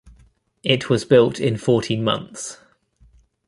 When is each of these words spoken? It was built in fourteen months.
It 0.63 0.89
was 0.89 1.05
built 1.05 1.39
in 1.39 1.57
fourteen 1.57 2.03
months. 2.03 2.57